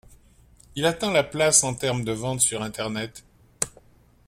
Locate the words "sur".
2.41-2.63